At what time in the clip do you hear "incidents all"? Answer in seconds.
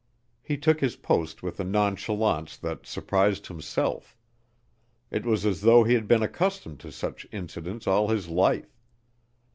7.31-8.07